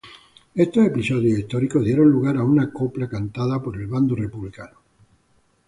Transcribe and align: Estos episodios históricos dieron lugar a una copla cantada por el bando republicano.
Estos 0.55 0.83
episodios 0.87 1.37
históricos 1.37 1.85
dieron 1.85 2.09
lugar 2.09 2.35
a 2.37 2.43
una 2.43 2.71
copla 2.73 3.07
cantada 3.07 3.61
por 3.61 3.75
el 3.77 3.85
bando 3.85 4.15
republicano. 4.15 4.79